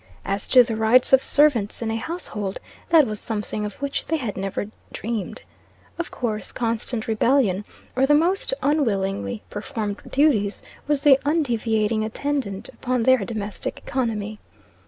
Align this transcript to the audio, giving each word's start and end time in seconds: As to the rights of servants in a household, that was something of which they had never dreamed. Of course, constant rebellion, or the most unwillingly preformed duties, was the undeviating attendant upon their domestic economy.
As 0.25 0.47
to 0.47 0.63
the 0.63 0.75
rights 0.75 1.13
of 1.13 1.21
servants 1.21 1.83
in 1.83 1.91
a 1.91 1.95
household, 1.95 2.59
that 2.89 3.05
was 3.05 3.19
something 3.19 3.65
of 3.65 3.79
which 3.83 4.07
they 4.07 4.17
had 4.17 4.35
never 4.35 4.71
dreamed. 4.91 5.43
Of 5.99 6.09
course, 6.09 6.51
constant 6.51 7.07
rebellion, 7.07 7.65
or 7.95 8.07
the 8.07 8.15
most 8.15 8.51
unwillingly 8.63 9.43
preformed 9.51 10.01
duties, 10.09 10.63
was 10.87 11.01
the 11.03 11.19
undeviating 11.23 12.03
attendant 12.03 12.67
upon 12.69 13.03
their 13.03 13.19
domestic 13.19 13.77
economy. 13.77 14.39